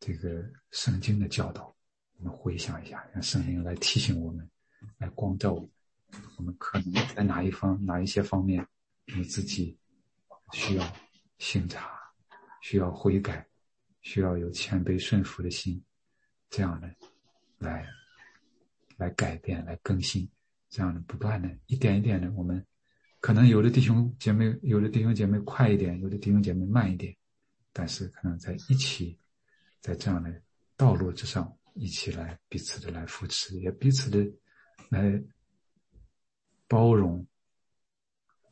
[0.00, 1.74] 这个圣经的教导，
[2.16, 4.48] 我们回想一下，让圣灵来提醒我们，
[4.98, 5.70] 来光照我们。
[6.36, 8.66] 我们可能在哪一方、哪一些方面，
[9.04, 9.78] 你自己
[10.52, 10.96] 需要
[11.38, 11.98] 醒察，
[12.62, 13.46] 需要悔改，
[14.00, 15.84] 需要有谦卑顺服的心，
[16.50, 16.94] 这样的
[17.58, 17.86] 来。
[18.96, 20.28] 来改变，来更新，
[20.68, 22.66] 这样的不断的，一点一点的，我们
[23.20, 27.16] 可能有的弟兄姐妹，有的弟兄姐妹快一点，有的弟兄姐妹慢一点，
[27.72, 29.18] 但是可能在一起，
[29.80, 30.42] 在这样的
[30.76, 34.24] 道路之上，一起来彼此的来扶持，也彼此的
[34.88, 35.20] 来
[36.68, 37.26] 包容、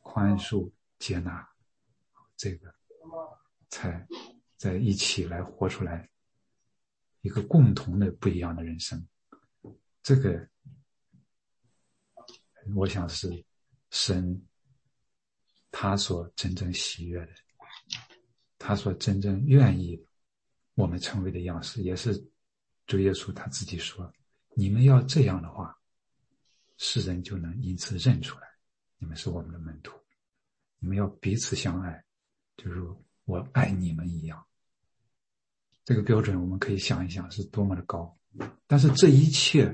[0.01, 1.47] 宽恕、接纳，
[2.35, 2.73] 这个
[3.69, 4.05] 才
[4.57, 6.09] 在一起来活出来
[7.21, 9.07] 一个共同的不一样的人生。
[10.03, 10.49] 这个，
[12.75, 13.45] 我想是
[13.91, 14.41] 神
[15.79, 17.29] 他所真正喜悦的，
[18.57, 20.03] 他所真正愿意
[20.73, 22.19] 我们成为的样式，也是
[22.87, 24.11] 主耶稣他自己说
[24.57, 25.77] ：“你们要这样的话，
[26.77, 28.47] 世人就能因此认出来，
[28.97, 29.95] 你们是我们的门徒。
[30.79, 32.03] 你们要彼此相爱，
[32.57, 34.43] 就如我爱你们一样。”
[35.85, 38.17] 这个标准我们可以想一想是多么的高，
[38.65, 39.71] 但是这一切。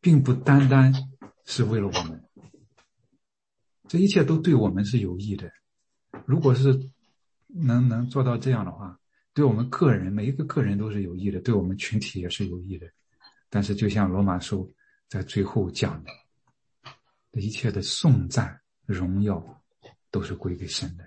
[0.00, 0.92] 并不单单
[1.46, 2.22] 是为了我们，
[3.88, 5.50] 这一切都对我们是有益的。
[6.26, 6.90] 如果是
[7.46, 8.98] 能能做到这样的话，
[9.32, 12.86] 对我们个人每一个个人都是有益的，对我们群体也是有益的。
[13.50, 14.72] 但是，就像罗马书
[15.08, 16.10] 在最后讲的，
[17.30, 19.62] 这一切的颂赞、荣耀
[20.10, 21.04] 都是归给神的。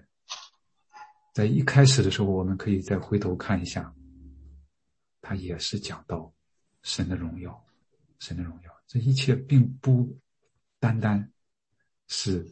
[1.33, 3.93] 在一开始的时候，我们可以再回头看一下，
[5.21, 6.33] 他也是讲到
[6.83, 7.65] 神的荣耀，
[8.19, 8.71] 神的荣耀。
[8.87, 10.17] 这一切并不
[10.79, 11.31] 单单
[12.07, 12.47] 是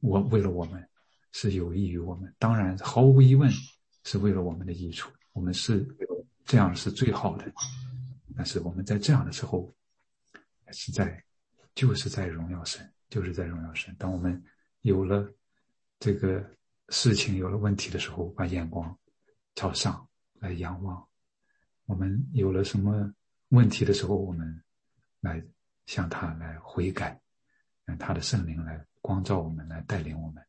[0.00, 0.88] 我为了我们，
[1.32, 2.34] 是有益于我们。
[2.38, 3.50] 当然，毫无疑问
[4.04, 5.10] 是为了我们的益处。
[5.32, 5.86] 我们是
[6.44, 7.52] 这样是最好的。
[8.36, 9.74] 但是我们在这样的时候，
[10.72, 11.22] 是在
[11.74, 13.94] 就是在荣耀神，就是在荣耀神。
[13.98, 14.42] 当我们
[14.82, 15.28] 有了
[15.98, 16.44] 这个
[16.88, 18.96] 事情有了问题的时候，把眼光
[19.54, 21.06] 朝上来仰望。
[21.86, 23.12] 我们有了什么
[23.48, 24.62] 问题的时候，我们。
[25.20, 25.44] 来
[25.86, 27.20] 向他来悔改，
[27.84, 30.44] 让他的圣灵来光照我们，来带领我们。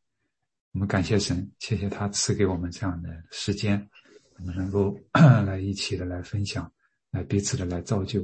[0.72, 3.88] 我们感谢神，谢谢他赐给我们这样的时间，
[4.38, 4.94] 我们能够
[5.46, 6.70] 来一起的来分享，
[7.10, 8.20] 来彼此的来造就。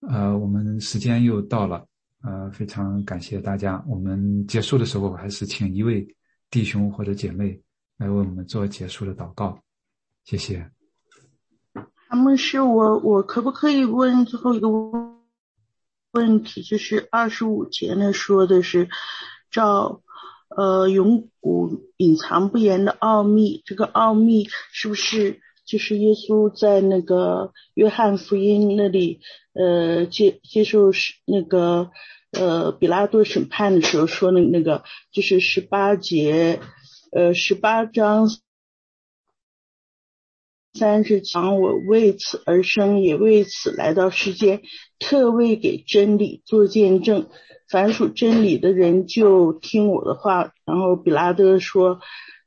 [0.00, 1.86] 呃，我们时间又到了，
[2.20, 3.82] 呃，非常感谢大家。
[3.88, 6.06] 我们结束的时候，还是请一位
[6.50, 7.58] 弟兄或者姐妹
[7.96, 9.58] 来为我们做结束的祷告，
[10.24, 10.70] 谢谢。
[12.10, 15.09] 他们是我，我可不可以问最后一个问？
[16.12, 18.88] 问题就是二十五节呢，说的是
[19.50, 20.02] 照
[20.56, 29.20] 呃永古隐藏不言的奥秘，这个奥秘是不是就是耶稣在那个约翰福音那里，
[29.52, 30.90] 呃，接接受
[31.24, 31.90] 那个
[32.32, 34.82] 呃比拉多审判的时候说的那个，
[35.12, 36.60] 就是十八节，
[37.12, 38.28] 呃，十八章
[40.80, 44.62] 三十讲我为此而生，也为此来到世间，
[44.98, 47.26] 特为给真理做见证。
[47.70, 50.52] 凡属真理的人就听我的话。
[50.64, 52.00] 然后比拉德说，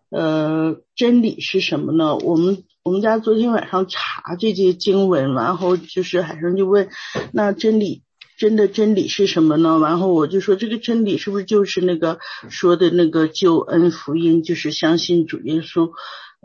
[0.09, 2.17] 呃，真理是什么呢？
[2.17, 6.89] 我们我们家昨天晚上查这些经文，然后就是海生就问，
[7.34, 8.01] 那真理
[8.39, 9.77] 真的真理是什么呢？
[9.79, 12.17] 然后我就说，这个真理是不是就是那个
[12.49, 15.91] 说的那个救恩福音，就是相信主耶稣，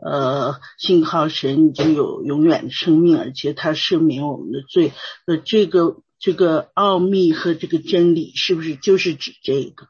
[0.02, 4.92] 呃，信靠神你就有永远的生命，而且他赦免我们的罪。
[5.26, 6.02] 呃，这个。
[6.20, 9.86] 这个奥秘和这个真理是不是就是指这个？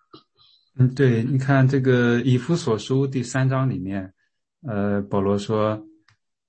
[0.78, 4.12] 嗯，对，你看这个以弗所书第三章里面，
[4.60, 5.82] 呃，保罗说，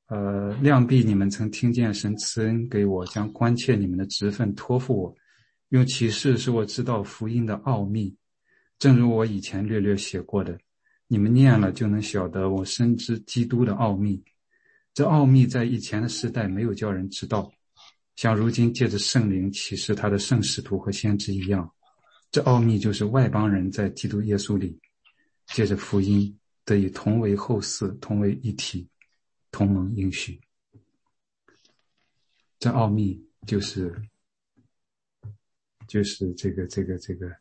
[0.10, 5.16] 呃，量必你们曾听见神慈恩给我，将关切你们的职分托付我，
[5.70, 8.14] 用启示使我知道福音的奥秘，
[8.80, 10.60] 正如我以前略略写过的，
[11.12, 14.24] 你们念了就能晓得我深知基督的奥秘，
[14.94, 17.52] 这奥秘在以前的时代没有叫人知道。
[18.16, 21.74] 像如今借着圣灵启示他的圣使徒和先知一样，
[22.30, 24.80] 这奥秘就是外邦人在基督耶稣里，
[25.48, 28.88] 借着福音得以同为后嗣，同为一体，
[29.50, 30.40] 同盟应许。
[32.60, 34.00] 这奥秘就是，
[35.88, 37.36] 就是这个这个这个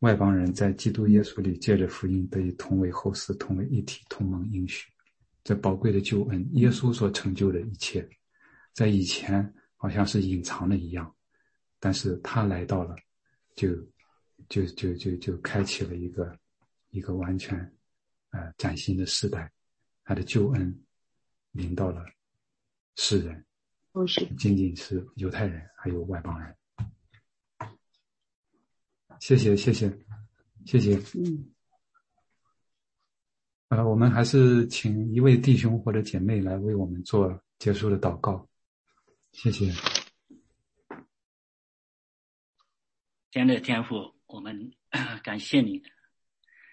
[0.00, 4.88] 外邦人在基督耶稣里借着福音得以同为后嗣，同为一体，同盟应许。
[5.44, 8.08] 这宝贵的救恩，耶稣所成就的一切，
[8.72, 9.54] 在以前。
[9.80, 11.14] 好像是隐藏的一样，
[11.78, 12.96] 但是他来到了，
[13.54, 13.76] 就
[14.48, 16.36] 就就就就开启了一个
[16.90, 17.56] 一个完全
[18.30, 19.48] 呃崭新的时代，
[20.02, 20.76] 他的救恩
[21.52, 22.04] 临到了
[22.96, 23.46] 世人，
[23.92, 26.52] 不是仅仅是犹太人，还有外邦人。
[29.20, 29.90] 谢谢谢谢
[30.64, 30.94] 谢谢。
[31.18, 31.50] 嗯。
[33.68, 38.48] 呃，我们还是请一位弟兄或者姐妹来为我们做结束的祷告。
[39.32, 39.70] 谢谢，
[43.30, 44.72] 天的天赋，我们
[45.22, 45.82] 感谢你，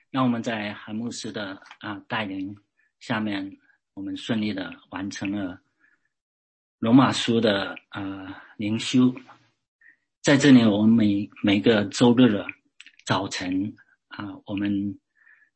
[0.10, 2.56] 让我们在韩牧师的啊带领
[3.02, 3.58] 下面，
[3.94, 5.62] 我们顺利的完成了
[6.80, 9.14] 罗马书的啊灵修。
[10.26, 12.48] 在这里，我们每每个周日的
[13.06, 13.76] 早晨
[14.08, 15.00] 啊，我们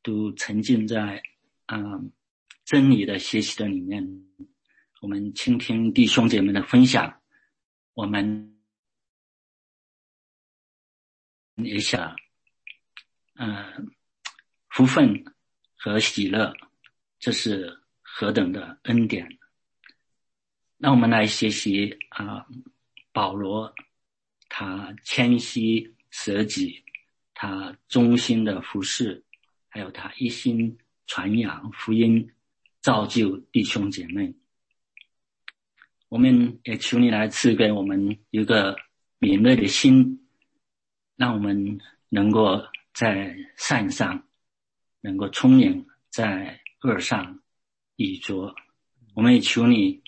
[0.03, 1.23] 都沉浸在
[1.65, 1.99] 啊
[2.65, 4.07] 真理的学习的里面。
[5.01, 7.19] 我们倾听弟兄姐妹的分享，
[7.95, 8.59] 我们
[11.55, 12.15] 也想，
[13.37, 13.91] 嗯，
[14.67, 15.25] 福分
[15.77, 16.53] 和喜乐，
[17.17, 19.27] 这是何等的恩典！
[20.77, 22.45] 那我们来学习啊，
[23.11, 23.73] 保罗
[24.59, 26.83] 他谦虚舍己，
[27.33, 29.23] 他忠心的服侍，
[29.69, 32.29] 还有他一心传扬福音，
[32.81, 34.35] 造就弟兄姐妹。
[36.09, 38.75] 我们也求你来赐给我们一个
[39.17, 40.27] 敏锐的心，
[41.15, 41.79] 让我们
[42.09, 42.61] 能够
[42.93, 44.27] 在善上
[44.99, 47.39] 能够聪颖，在恶上
[47.95, 48.53] 以拙。
[49.13, 50.01] 我们也求你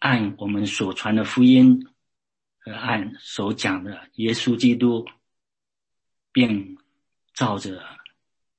[0.00, 1.86] 按我们所传的福音
[2.72, 5.06] 按所讲的耶稣基督，
[6.32, 6.78] 并
[7.34, 7.84] 照着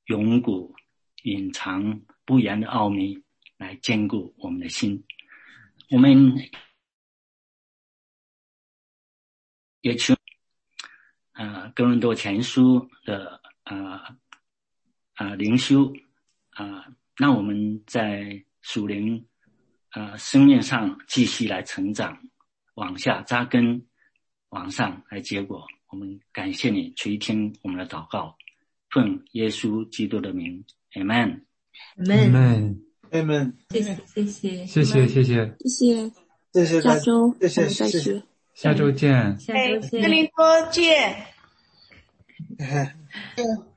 [0.05, 0.75] 永古
[1.23, 3.23] 隐藏不言的奥秘
[3.57, 5.03] 来坚固我们的心。
[5.89, 6.35] 我们
[9.81, 10.15] 也求
[11.31, 14.17] 啊，哥伦多前书的啊
[15.13, 15.93] 啊灵修
[16.51, 19.27] 啊，让我们在属灵
[19.89, 22.19] 啊生命上继续来成长，
[22.73, 23.87] 往下扎根，
[24.49, 25.65] 往上来结果。
[25.91, 28.35] 我们感谢你垂听我们的祷告，
[28.89, 34.65] 奉耶稣基督的名，Amen，Amen，Amen，谢谢谢谢。
[34.65, 35.55] 谢谢谢谢。
[35.61, 36.11] 谢
[36.65, 36.81] 谢。
[36.81, 37.99] 下周谢谢再谢谢。
[37.99, 38.21] 学，
[38.53, 39.39] 下周见。
[39.39, 40.01] 下周见。
[40.01, 41.25] 格林多见。
[42.57, 42.87] 嗯